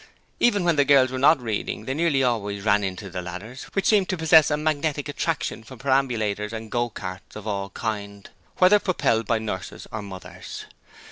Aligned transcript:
Even 0.39 0.63
when 0.63 0.77
the 0.77 0.83
girls 0.83 1.11
were 1.11 1.19
not 1.19 1.39
reading 1.39 1.85
they 1.85 1.93
nearly 1.93 2.23
always 2.23 2.65
ran 2.65 2.83
into 2.83 3.07
the 3.07 3.21
ladders, 3.21 3.65
which 3.73 3.85
seemed 3.85 4.09
to 4.09 4.17
possess 4.17 4.49
a 4.49 4.57
magnetic 4.57 5.07
attraction 5.07 5.61
for 5.63 5.77
perambulators 5.77 6.53
and 6.53 6.71
go 6.71 6.89
carts 6.89 7.35
of 7.35 7.45
all 7.45 7.69
kinds, 7.69 8.29
whether 8.57 8.79
propelled 8.79 9.27
by 9.27 9.37
nurses 9.37 9.85
or 9.91 10.01
mothers. 10.01 10.65